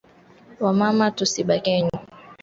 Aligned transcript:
Wa 0.63 0.71
mama 0.79 1.05
tushibakiye 1.17 1.77
nyuma 1.85 2.03